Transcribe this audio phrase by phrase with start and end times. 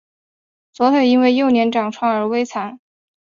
[0.73, 2.79] 左腿因为幼年长疮而微残。